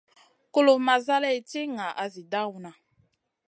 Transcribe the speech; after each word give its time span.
Kulufn 0.53 0.83
ma 0.85 0.95
zaleyn 1.05 1.45
ti 1.49 1.61
ŋaʼa 1.75 2.05
zi 2.13 2.23
dawna. 2.31 2.71